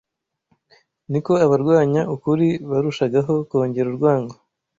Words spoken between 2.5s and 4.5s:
barushagaho kongera urwango